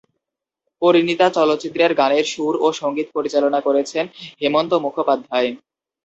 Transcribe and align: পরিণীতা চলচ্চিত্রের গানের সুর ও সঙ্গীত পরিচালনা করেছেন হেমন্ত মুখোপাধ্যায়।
পরিণীতা 0.81 1.27
চলচ্চিত্রের 1.37 1.91
গানের 1.93 2.25
সুর 2.25 2.53
ও 2.61 2.77
সঙ্গীত 2.81 3.07
পরিচালনা 3.15 3.59
করেছেন 3.67 4.05
হেমন্ত 4.41 4.71
মুখোপাধ্যায়। 4.85 5.49